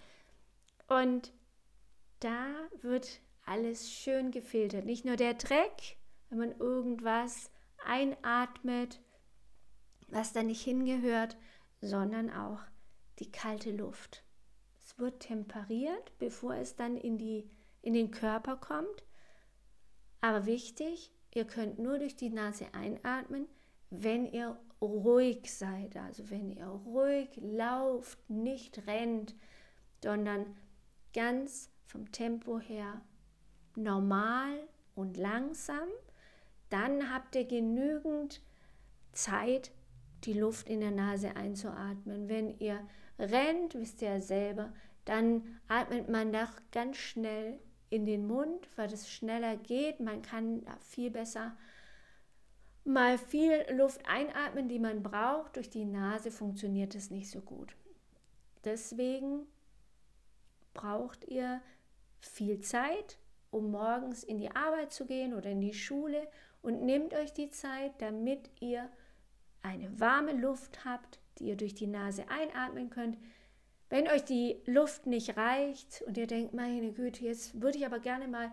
Und 0.88 1.34
da 2.19 2.48
wird 2.81 3.22
alles 3.46 3.91
schön 3.91 4.31
gefiltert. 4.31 4.86
Nicht 4.86 5.05
nur 5.05 5.15
der 5.15 5.34
Dreck, 5.34 5.98
wenn 6.29 6.39
man 6.39 6.51
irgendwas 6.60 7.51
einatmet, 7.84 9.01
was 10.08 10.34
da 10.34 10.43
nicht 10.43 10.62
hingehört, 10.62 11.38
sondern 11.81 12.29
auch 12.29 12.60
die 13.19 13.31
kalte 13.31 13.72
Luft. 13.72 14.24
Es 14.77 14.98
wird 14.98 15.22
temperiert, 15.22 16.17
bevor 16.17 16.55
es 16.55 16.75
dann 16.75 16.98
in, 16.98 17.17
die, 17.17 17.50
in 17.81 17.93
den 17.93 18.12
Körper 18.12 18.58
kommt. 18.58 19.03
Aber 20.21 20.45
wichtig, 20.45 21.11
ihr 21.33 21.45
könnt 21.45 21.79
nur 21.79 21.99
durch 21.99 22.15
die 22.15 22.29
Nase 22.29 22.67
einatmen, 22.73 23.47
wenn 23.89 24.25
ihr 24.25 24.59
ruhig 24.81 25.53
seid. 25.53 25.95
Also 25.97 26.29
wenn 26.29 26.51
ihr 26.51 26.67
ruhig 26.67 27.29
lauft, 27.41 28.17
nicht 28.29 28.85
rennt, 28.88 29.35
sondern 30.03 30.57
ganz 31.13 31.69
vom 31.85 32.11
Tempo 32.11 32.59
her 32.59 33.01
normal 33.75 34.67
und 34.95 35.17
langsam, 35.17 35.88
dann 36.69 37.11
habt 37.11 37.35
ihr 37.35 37.45
genügend 37.45 38.41
Zeit, 39.11 39.71
die 40.25 40.33
Luft 40.33 40.69
in 40.69 40.81
der 40.81 40.91
Nase 40.91 41.35
einzuatmen. 41.35 42.29
Wenn 42.29 42.59
ihr 42.59 42.85
rennt, 43.17 43.73
wisst 43.75 44.01
ihr 44.01 44.09
ja 44.09 44.21
selber, 44.21 44.73
dann 45.05 45.59
atmet 45.67 46.09
man 46.09 46.31
doch 46.31 46.51
ganz 46.71 46.97
schnell 46.97 47.59
in 47.89 48.05
den 48.05 48.27
Mund, 48.27 48.67
weil 48.75 48.91
es 48.93 49.10
schneller 49.10 49.58
geht. 49.58 50.00
Man 50.00 50.22
kann 50.22 50.63
viel 50.81 51.10
besser 51.10 51.55
mal 52.89 53.17
viel 53.17 53.65
Luft 53.72 54.01
einatmen, 54.08 54.67
die 54.67 54.79
man 54.79 55.03
braucht. 55.03 55.55
Durch 55.55 55.69
die 55.69 55.86
Nase 55.86 56.31
funktioniert 56.31 56.96
es 56.96 57.12
nicht 57.12 57.29
so 57.29 57.41
gut. 57.41 57.75
Deswegen 58.63 59.46
braucht 60.74 61.25
ihr 61.27 61.62
viel 62.19 62.60
Zeit, 62.62 63.17
um 63.51 63.72
morgens 63.72 64.24
in 64.24 64.38
die 64.38 64.53
Arbeit 64.55 64.91
zu 64.91 65.05
gehen 65.05 65.34
oder 65.34 65.51
in 65.51 65.62
die 65.62 65.74
Schule 65.74 66.27
und 66.62 66.84
nehmt 66.84 67.13
euch 67.13 67.34
die 67.34 67.50
Zeit, 67.50 67.93
damit 68.00 68.50
ihr 68.60 68.89
eine 69.62 70.00
warme 70.00 70.34
Luft 70.34 70.84
habt, 70.84 71.19
die 71.38 71.46
ihr 71.46 71.58
durch 71.58 71.74
die 71.74 71.88
Nase 71.88 72.25
einatmen 72.29 72.89
könnt. 72.89 73.17
Wenn 73.89 74.08
euch 74.08 74.24
die 74.24 74.62
Luft 74.65 75.08
nicht 75.08 75.36
reicht 75.36 76.03
und 76.03 76.17
ihr 76.17 76.27
denkt, 76.27 76.53
meine 76.53 76.93
Güte, 76.93 77.25
jetzt 77.25 77.60
würde 77.60 77.79
ich 77.79 77.86
aber 77.86 78.00
gerne 78.00 78.27
mal 78.27 78.51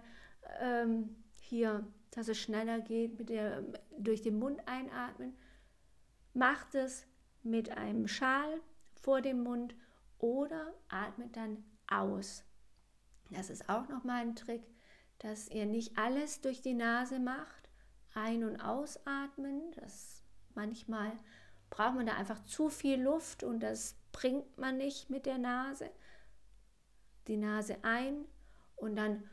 ähm, 0.61 1.15
hier, 1.41 1.87
dass 2.11 2.29
es 2.29 2.39
schneller 2.39 2.81
geht, 2.81 3.19
mit 3.19 3.29
der, 3.29 3.63
durch 3.99 4.23
den 4.23 4.39
Mund 4.39 4.67
einatmen, 4.67 5.37
macht 6.33 6.75
es 6.75 7.07
mit 7.43 7.71
einem 7.77 8.09
Schal 8.09 8.61
vor 8.95 9.21
dem 9.21 9.43
Mund 9.43 9.75
oder 10.19 10.73
atmet 10.89 11.37
dann 11.37 11.63
aus. 11.87 12.43
Das 13.31 13.51
ist 13.51 13.69
auch 13.69 13.89
nochmal 13.89 14.23
ein 14.23 14.37
Trick, 14.37 14.63
dass 15.19 15.49
ihr 15.49 15.67
nicht 15.67 15.99
alles 15.99 16.41
durch 16.41 16.63
die 16.63 16.75
Nase 16.75 17.19
macht, 17.19 17.69
ein- 18.15 18.45
und 18.45 18.61
ausatmen. 18.61 19.73
Das 19.73 20.23
manchmal 20.55 21.13
braucht 21.71 21.95
man 21.95 22.07
da 22.07 22.15
einfach 22.15 22.45
zu 22.45 22.71
viel 22.71 23.01
Luft 23.03 23.43
und 23.43 23.61
das 23.61 23.97
bringt 24.17 24.57
man 24.57 24.79
nicht 24.79 25.11
mit 25.11 25.27
der 25.27 25.37
Nase. 25.37 25.91
Die 27.29 27.37
Nase 27.37 27.77
ein 27.83 28.25
und 28.75 28.97
dann 28.97 29.29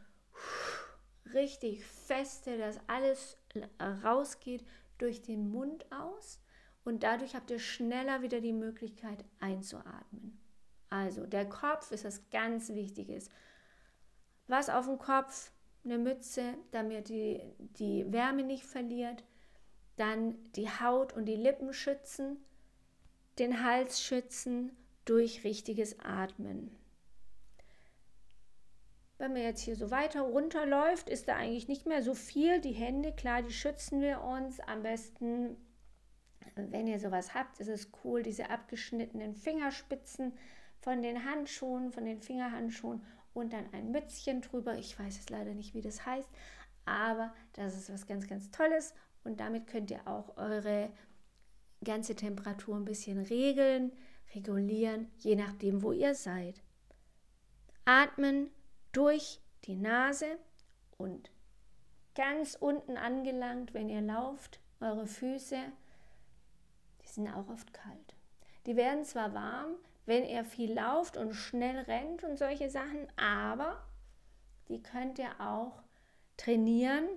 richtig 1.33 1.85
feste, 1.85 2.57
dass 2.57 2.81
alles 2.87 3.37
rausgeht 4.03 4.65
durch 4.97 5.21
den 5.21 5.49
Mund 5.49 5.89
aus 5.89 6.41
und 6.83 7.03
dadurch 7.03 7.33
habt 7.33 7.49
ihr 7.49 7.59
schneller 7.59 8.23
wieder 8.23 8.41
die 8.41 8.51
Möglichkeit 8.51 9.23
einzuatmen. 9.39 10.37
Also 10.89 11.25
der 11.25 11.47
Kopf 11.47 11.91
ist 11.91 12.03
das 12.03 12.29
ganz 12.29 12.67
Wichtiges. 12.67 13.29
Was 14.47 14.69
auf 14.69 14.85
dem 14.85 14.97
Kopf? 14.97 15.51
Eine 15.85 15.97
Mütze, 15.97 16.57
damit 16.71 17.07
die, 17.07 17.41
die 17.57 18.11
Wärme 18.11 18.43
nicht 18.43 18.65
verliert. 18.65 19.23
Dann 19.95 20.35
die 20.53 20.69
Haut 20.69 21.13
und 21.13 21.25
die 21.25 21.35
Lippen 21.35 21.73
schützen. 21.73 22.43
Den 23.39 23.63
Hals 23.63 24.01
schützen 24.01 24.75
durch 25.05 25.43
richtiges 25.43 25.99
Atmen. 25.99 26.75
Wenn 29.17 29.33
man 29.33 29.41
jetzt 29.41 29.61
hier 29.61 29.75
so 29.75 29.89
weiter 29.89 30.21
runterläuft, 30.21 31.09
ist 31.09 31.27
da 31.27 31.35
eigentlich 31.35 31.67
nicht 31.67 31.85
mehr 31.85 32.03
so 32.03 32.13
viel. 32.13 32.59
Die 32.59 32.73
Hände, 32.73 33.13
klar, 33.13 33.41
die 33.41 33.53
schützen 33.53 34.01
wir 34.01 34.21
uns. 34.21 34.59
Am 34.59 34.83
besten, 34.83 35.55
wenn 36.55 36.87
ihr 36.87 36.99
sowas 36.99 37.33
habt, 37.33 37.59
ist 37.59 37.69
es 37.69 37.89
cool, 38.03 38.21
diese 38.21 38.49
abgeschnittenen 38.49 39.33
Fingerspitzen 39.35 40.33
von 40.79 41.01
den 41.01 41.23
Handschuhen, 41.23 41.91
von 41.91 42.05
den 42.05 42.19
Fingerhandschuhen 42.19 43.01
und 43.33 43.53
dann 43.53 43.71
ein 43.73 43.91
Mützchen 43.91 44.41
drüber. 44.41 44.77
Ich 44.77 44.99
weiß 44.99 45.15
jetzt 45.15 45.29
leider 45.29 45.53
nicht, 45.53 45.73
wie 45.73 45.81
das 45.81 46.05
heißt, 46.05 46.29
aber 46.85 47.33
das 47.53 47.75
ist 47.75 47.91
was 47.91 48.05
ganz, 48.05 48.27
ganz 48.27 48.51
Tolles 48.51 48.93
und 49.23 49.39
damit 49.39 49.67
könnt 49.67 49.89
ihr 49.89 50.05
auch 50.07 50.35
eure 50.37 50.91
ganze 51.83 52.15
Temperatur 52.15 52.75
ein 52.75 52.85
bisschen 52.85 53.19
regeln, 53.19 53.91
regulieren, 54.35 55.11
je 55.19 55.35
nachdem, 55.35 55.83
wo 55.83 55.91
ihr 55.91 56.15
seid. 56.15 56.61
Atmen 57.85 58.49
durch 58.91 59.39
die 59.65 59.75
Nase 59.75 60.37
und 60.97 61.31
ganz 62.15 62.55
unten 62.55 62.97
angelangt, 62.97 63.73
wenn 63.73 63.89
ihr 63.89 64.01
lauft, 64.01 64.59
eure 64.79 65.07
Füße, 65.07 65.57
die 67.01 67.07
sind 67.07 67.27
auch 67.27 67.49
oft 67.49 67.73
kalt. 67.73 68.15
Die 68.65 68.75
werden 68.75 69.03
zwar 69.03 69.33
warm, 69.33 69.75
wenn 70.05 70.25
ihr 70.25 70.43
viel 70.43 70.73
lauft 70.73 71.17
und 71.17 71.33
schnell 71.33 71.79
rennt 71.79 72.23
und 72.23 72.37
solche 72.37 72.69
Sachen, 72.69 73.07
aber 73.17 73.83
die 74.67 74.81
könnt 74.81 75.19
ihr 75.19 75.39
auch 75.39 75.81
trainieren, 76.37 77.07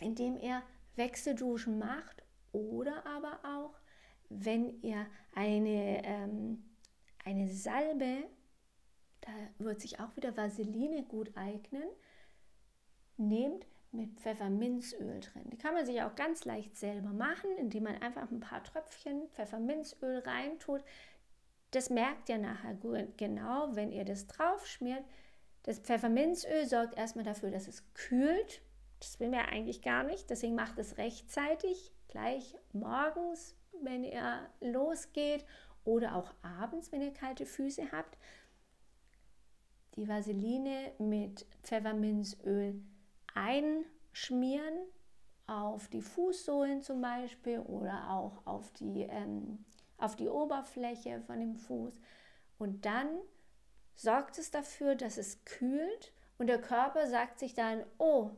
indem 0.00 0.38
ihr 0.38 0.62
Wechselduschen 0.96 1.78
macht 1.78 2.19
oder 2.52 3.06
aber 3.06 3.40
auch, 3.44 3.78
wenn 4.28 4.80
ihr 4.82 5.06
eine, 5.34 6.04
ähm, 6.04 6.64
eine 7.24 7.48
Salbe, 7.48 8.24
da 9.20 9.30
wird 9.58 9.80
sich 9.80 10.00
auch 10.00 10.16
wieder 10.16 10.36
Vaseline 10.36 11.02
gut 11.04 11.36
eignen, 11.36 11.88
nehmt 13.16 13.66
mit 13.92 14.20
Pfefferminzöl 14.20 15.20
drin. 15.20 15.50
Die 15.50 15.58
kann 15.58 15.74
man 15.74 15.84
sich 15.84 16.00
auch 16.02 16.14
ganz 16.14 16.44
leicht 16.44 16.76
selber 16.76 17.10
machen, 17.10 17.50
indem 17.58 17.84
man 17.84 18.00
einfach 18.00 18.30
ein 18.30 18.40
paar 18.40 18.62
Tröpfchen 18.62 19.28
Pfefferminzöl 19.30 20.20
reintut. 20.20 20.84
Das 21.72 21.90
merkt 21.90 22.28
ihr 22.28 22.38
nachher 22.38 22.76
genau, 23.16 23.74
wenn 23.74 23.92
ihr 23.92 24.04
das 24.04 24.26
drauf 24.26 24.66
schmiert. 24.66 25.04
Das 25.64 25.78
Pfefferminzöl 25.78 26.66
sorgt 26.66 26.96
erstmal 26.96 27.24
dafür, 27.24 27.50
dass 27.50 27.68
es 27.68 27.84
kühlt. 27.94 28.62
Das 29.00 29.18
will 29.18 29.28
man 29.28 29.46
eigentlich 29.46 29.82
gar 29.82 30.04
nicht. 30.04 30.30
Deswegen 30.30 30.54
macht 30.54 30.78
es 30.78 30.98
rechtzeitig, 30.98 31.92
gleich 32.08 32.54
morgens, 32.72 33.56
wenn 33.82 34.04
ihr 34.04 34.48
losgeht 34.60 35.44
oder 35.84 36.14
auch 36.14 36.32
abends, 36.42 36.92
wenn 36.92 37.02
ihr 37.02 37.12
kalte 37.12 37.46
Füße 37.46 37.90
habt. 37.92 38.16
Die 39.96 40.06
Vaseline 40.06 40.92
mit 40.98 41.46
Pfefferminzöl 41.62 42.80
einschmieren 43.34 44.78
auf 45.46 45.88
die 45.88 46.02
Fußsohlen 46.02 46.82
zum 46.82 47.00
Beispiel 47.00 47.58
oder 47.60 48.10
auch 48.10 48.46
auf 48.46 48.70
die 48.74 49.02
ähm, 49.02 49.64
auf 49.98 50.16
die 50.16 50.28
Oberfläche 50.28 51.20
von 51.22 51.40
dem 51.40 51.56
Fuß. 51.56 52.00
Und 52.58 52.84
dann 52.84 53.08
sorgt 53.94 54.38
es 54.38 54.50
dafür, 54.50 54.94
dass 54.94 55.18
es 55.18 55.44
kühlt 55.44 56.12
und 56.38 56.46
der 56.46 56.60
Körper 56.60 57.06
sagt 57.06 57.38
sich 57.38 57.54
dann, 57.54 57.84
oh, 57.98 58.30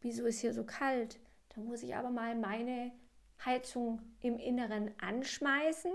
wieso 0.00 0.26
ist 0.26 0.40
hier 0.40 0.52
so 0.52 0.64
kalt? 0.64 1.18
Da 1.54 1.60
muss 1.60 1.82
ich 1.82 1.94
aber 1.94 2.10
mal 2.10 2.34
meine 2.34 2.92
Heizung 3.44 4.00
im 4.20 4.38
Inneren 4.38 4.90
anschmeißen 5.00 5.92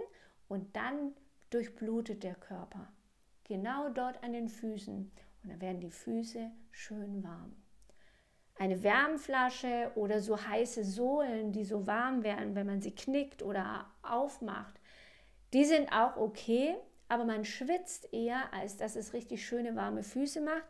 und 0.47 0.75
dann 0.75 1.13
durchblutet 1.49 2.23
der 2.23 2.35
Körper. 2.35 2.91
Genau 3.43 3.89
dort 3.89 4.23
an 4.23 4.33
den 4.33 4.49
Füßen. 4.49 5.11
Und 5.43 5.49
dann 5.49 5.61
werden 5.61 5.81
die 5.81 5.91
Füße 5.91 6.51
schön 6.71 7.23
warm. 7.23 7.55
Eine 8.55 8.83
Wärmflasche 8.83 9.91
oder 9.95 10.21
so 10.21 10.41
heiße 10.41 10.83
Sohlen, 10.83 11.51
die 11.51 11.65
so 11.65 11.85
warm 11.87 12.23
werden, 12.23 12.55
wenn 12.55 12.67
man 12.67 12.81
sie 12.81 12.93
knickt 12.93 13.41
oder 13.41 13.91
aufmacht, 14.03 14.79
die 15.53 15.65
sind 15.65 15.91
auch 15.91 16.17
okay, 16.17 16.75
aber 17.07 17.25
man 17.25 17.45
schwitzt 17.45 18.11
eher, 18.11 18.51
als 18.53 18.77
dass 18.77 18.95
es 18.95 19.13
richtig 19.13 19.45
schöne 19.45 19.75
warme 19.75 20.03
Füße 20.03 20.41
macht. 20.41 20.67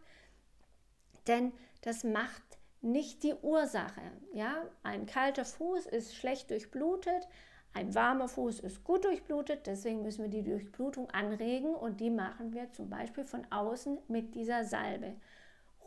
Denn 1.28 1.54
das 1.82 2.04
macht 2.04 2.58
nicht 2.84 3.24
die 3.24 3.34
Ursache. 3.34 4.02
Ja? 4.34 4.54
Ein 4.84 5.06
kalter 5.06 5.46
Fuß 5.46 5.86
ist 5.88 6.16
schlecht 6.16 6.52
durchblutet, 6.52 7.28
ein 7.74 7.96
warmer 7.96 8.28
Fuß 8.28 8.60
ist 8.60 8.84
gut 8.84 9.04
durchblutet, 9.04 9.66
deswegen 9.66 10.04
müssen 10.04 10.22
wir 10.22 10.30
die 10.30 10.44
Durchblutung 10.44 11.10
anregen 11.10 11.74
und 11.74 12.00
die 12.00 12.12
machen 12.12 12.54
wir 12.54 12.72
zum 12.72 12.90
Beispiel 12.90 13.26
von 13.26 13.48
außen 13.52 13.98
mit 14.08 14.36
dieser 14.36 14.64
Salbe. 14.64 15.16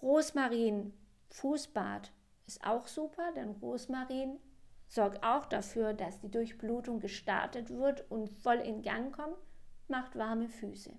Rosmarin, 0.03 0.93
Fußbad 1.31 2.11
ist 2.47 2.65
auch 2.67 2.89
super, 2.89 3.31
denn 3.37 3.51
Rosmarin 3.51 4.41
sorgt 4.89 5.23
auch 5.25 5.47
dafür, 5.47 5.95
dass 5.95 6.19
die 6.21 6.31
Durchblutung 6.31 6.99
gestartet 6.99 7.71
wird 7.71 8.11
und 8.11 8.31
voll 8.31 8.57
in 8.57 8.83
Gang 8.83 9.15
kommt, 9.15 9.37
macht 9.87 10.17
warme 10.17 10.49
Füße. 10.49 10.93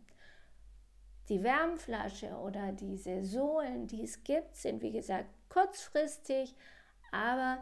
Die 1.30 1.44
Wärmflasche 1.44 2.38
oder 2.38 2.72
diese 2.72 3.26
Sohlen, 3.26 3.88
die 3.88 4.04
es 4.04 4.24
gibt, 4.24 4.56
sind 4.56 4.82
wie 4.82 4.92
gesagt 4.92 5.30
kurzfristig, 5.58 6.56
aber 7.12 7.62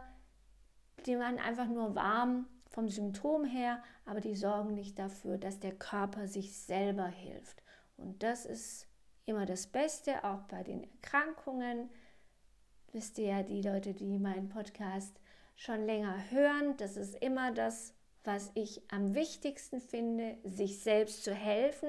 die 1.06 1.16
machen 1.16 1.38
einfach 1.38 1.66
nur 1.66 1.94
warm 1.94 2.46
vom 2.68 2.88
Symptom 2.88 3.44
her, 3.44 3.82
aber 4.04 4.20
die 4.20 4.34
sorgen 4.34 4.74
nicht 4.74 4.98
dafür, 4.98 5.38
dass 5.38 5.60
der 5.60 5.74
Körper 5.74 6.26
sich 6.26 6.56
selber 6.58 7.06
hilft. 7.06 7.62
Und 7.96 8.22
das 8.22 8.44
ist 8.44 8.86
immer 9.24 9.46
das 9.46 9.66
Beste, 9.66 10.24
auch 10.24 10.42
bei 10.42 10.62
den 10.62 10.84
Erkrankungen. 10.84 11.88
Wisst 12.92 13.18
ihr 13.18 13.28
ja, 13.28 13.42
die 13.42 13.62
Leute, 13.62 13.94
die 13.94 14.18
meinen 14.18 14.48
Podcast 14.48 15.18
schon 15.54 15.86
länger 15.86 16.30
hören. 16.30 16.76
Das 16.76 16.96
ist 16.96 17.14
immer 17.22 17.52
das, 17.52 17.94
was 18.24 18.50
ich 18.54 18.82
am 18.90 19.14
wichtigsten 19.14 19.80
finde, 19.80 20.36
sich 20.44 20.80
selbst 20.80 21.24
zu 21.24 21.32
helfen. 21.32 21.88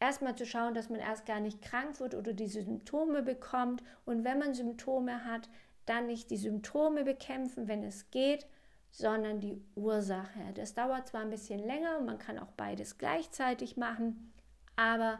Erstmal 0.00 0.36
zu 0.36 0.46
schauen, 0.46 0.74
dass 0.74 0.90
man 0.90 1.00
erst 1.00 1.26
gar 1.26 1.40
nicht 1.40 1.60
krank 1.60 1.98
wird 1.98 2.14
oder 2.14 2.32
diese 2.32 2.62
Symptome 2.62 3.22
bekommt. 3.22 3.82
Und 4.04 4.24
wenn 4.24 4.38
man 4.38 4.54
Symptome 4.54 5.24
hat, 5.24 5.48
dann 5.86 6.06
nicht 6.06 6.30
die 6.30 6.36
Symptome 6.36 7.04
bekämpfen, 7.04 7.66
wenn 7.66 7.82
es 7.82 8.10
geht, 8.10 8.46
sondern 8.90 9.40
die 9.40 9.60
Ursache. 9.74 10.52
Das 10.54 10.74
dauert 10.74 11.08
zwar 11.08 11.22
ein 11.22 11.30
bisschen 11.30 11.60
länger 11.60 11.98
und 11.98 12.06
man 12.06 12.18
kann 12.18 12.38
auch 12.38 12.52
beides 12.52 12.98
gleichzeitig 12.98 13.76
machen, 13.76 14.32
aber 14.76 15.18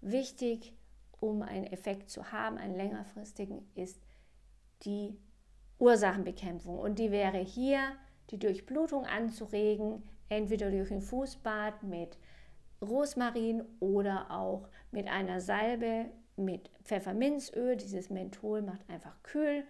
wichtig, 0.00 0.74
um 1.20 1.42
einen 1.42 1.66
Effekt 1.66 2.10
zu 2.10 2.30
haben, 2.30 2.58
einen 2.58 2.76
längerfristigen, 2.76 3.68
ist 3.74 4.00
die 4.84 5.18
Ursachenbekämpfung. 5.78 6.78
Und 6.78 6.98
die 6.98 7.10
wäre 7.10 7.38
hier, 7.38 7.80
die 8.30 8.38
Durchblutung 8.38 9.04
anzuregen, 9.04 10.02
entweder 10.28 10.70
durch 10.70 10.92
ein 10.92 11.00
Fußbad 11.00 11.82
mit 11.82 12.18
Rosmarin 12.80 13.64
oder 13.80 14.30
auch 14.30 14.68
mit 14.90 15.08
einer 15.08 15.40
Salbe 15.40 16.06
mit 16.36 16.70
Pfefferminzöl. 16.84 17.76
Dieses 17.76 18.10
Menthol 18.10 18.62
macht 18.62 18.88
einfach 18.88 19.22
kühl 19.22 19.64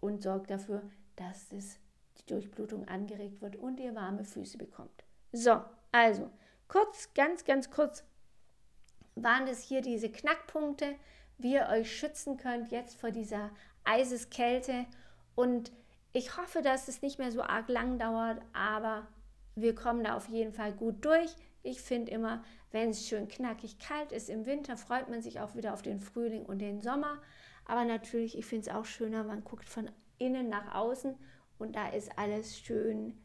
und 0.00 0.22
sorgt 0.22 0.50
dafür, 0.50 0.82
dass 1.16 1.52
es 1.52 1.78
die 2.18 2.26
Durchblutung 2.26 2.88
angeregt 2.88 3.40
wird 3.40 3.56
und 3.56 3.80
ihr 3.80 3.94
warme 3.94 4.24
Füße 4.24 4.58
bekommt. 4.58 5.04
So, 5.32 5.62
also 5.92 6.30
kurz, 6.68 7.14
ganz, 7.14 7.44
ganz 7.44 7.70
kurz 7.70 8.04
waren 9.14 9.46
es 9.46 9.62
hier 9.62 9.80
diese 9.82 10.10
Knackpunkte, 10.10 10.96
wie 11.38 11.54
ihr 11.54 11.68
euch 11.70 11.96
schützen 11.96 12.36
könnt 12.36 12.70
jetzt 12.70 12.98
vor 13.00 13.10
dieser 13.10 13.50
Eiseskälte. 13.84 14.86
Und 15.34 15.72
ich 16.12 16.36
hoffe, 16.36 16.62
dass 16.62 16.88
es 16.88 17.02
nicht 17.02 17.18
mehr 17.18 17.30
so 17.30 17.42
arg 17.42 17.68
lang 17.68 17.98
dauert, 17.98 18.40
aber 18.52 19.06
wir 19.54 19.74
kommen 19.74 20.04
da 20.04 20.16
auf 20.16 20.28
jeden 20.28 20.52
Fall 20.52 20.72
gut 20.72 21.04
durch. 21.04 21.34
Ich 21.62 21.80
finde 21.82 22.10
immer, 22.10 22.42
wenn 22.70 22.90
es 22.90 23.06
schön 23.06 23.28
knackig 23.28 23.78
kalt 23.78 24.12
ist 24.12 24.30
im 24.30 24.46
Winter, 24.46 24.76
freut 24.76 25.08
man 25.08 25.22
sich 25.22 25.40
auch 25.40 25.54
wieder 25.54 25.74
auf 25.74 25.82
den 25.82 26.00
Frühling 26.00 26.46
und 26.46 26.58
den 26.58 26.80
Sommer. 26.80 27.20
Aber 27.66 27.84
natürlich, 27.84 28.38
ich 28.38 28.46
finde 28.46 28.68
es 28.68 28.74
auch 28.74 28.84
schöner, 28.84 29.24
man 29.24 29.44
guckt 29.44 29.68
von 29.68 29.90
innen 30.18 30.48
nach 30.48 30.74
außen 30.74 31.16
und 31.58 31.76
da 31.76 31.88
ist 31.88 32.18
alles 32.18 32.58
schön 32.58 33.18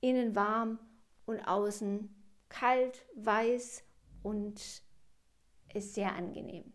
innen 0.00 0.34
warm 0.34 0.78
und 1.26 1.40
außen 1.40 2.14
kalt, 2.48 3.06
weiß 3.14 3.84
und 4.22 4.82
ist 5.72 5.94
sehr 5.94 6.14
angenehm. 6.14 6.72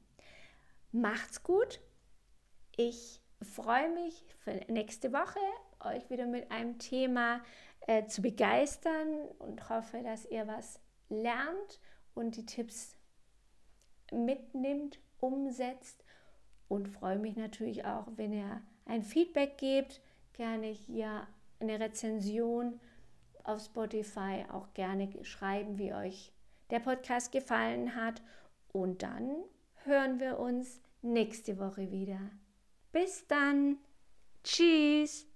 Macht's 0.91 1.43
gut. 1.43 1.81
Ich 2.77 3.21
freue 3.41 3.93
mich 3.93 4.23
für 4.39 4.53
nächste 4.71 5.11
Woche, 5.11 5.39
euch 5.81 6.09
wieder 6.09 6.25
mit 6.25 6.51
einem 6.51 6.79
Thema 6.79 7.41
äh, 7.87 8.05
zu 8.05 8.21
begeistern 8.21 9.25
und 9.39 9.69
hoffe, 9.69 10.01
dass 10.03 10.25
ihr 10.25 10.47
was 10.47 10.79
lernt 11.09 11.79
und 12.13 12.35
die 12.35 12.45
Tipps 12.45 12.97
mitnimmt, 14.11 14.99
umsetzt 15.19 16.03
und 16.67 16.87
freue 16.87 17.19
mich 17.19 17.35
natürlich 17.35 17.85
auch, 17.85 18.07
wenn 18.15 18.33
ihr 18.33 18.61
ein 18.85 19.03
Feedback 19.03 19.57
gebt, 19.57 20.01
gerne 20.33 20.67
hier 20.67 21.27
eine 21.59 21.79
Rezension 21.79 22.79
auf 23.43 23.63
Spotify, 23.63 24.45
auch 24.51 24.73
gerne 24.73 25.09
schreiben, 25.23 25.77
wie 25.77 25.93
euch 25.93 26.33
der 26.71 26.79
Podcast 26.79 27.31
gefallen 27.31 27.95
hat 27.95 28.21
und 28.73 29.03
dann 29.03 29.35
hören 29.83 30.19
wir 30.19 30.39
uns 30.39 30.81
nächste 31.01 31.59
Woche 31.59 31.91
wieder. 31.91 32.19
Bis 32.91 33.27
dann. 33.27 33.77
Tschüss. 34.43 35.27